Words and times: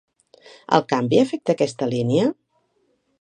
El 0.77 0.85
canvi 0.93 1.19
afecta 1.25 1.55
a 1.55 1.57
aquesta 1.59 1.91
línia? 1.95 2.27